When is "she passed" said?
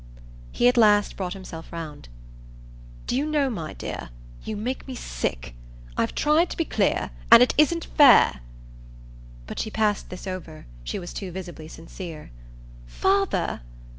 9.59-10.09